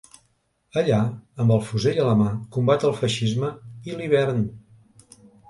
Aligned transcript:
Allà, 0.81 1.01
amb 1.45 1.53
el 1.55 1.61
fusell 1.67 1.99
a 2.05 2.07
la 2.07 2.15
mà, 2.23 2.31
combat 2.57 2.87
el 2.91 2.97
feixisme 3.03 3.53
i 3.93 4.01
l’hivern. 4.01 4.43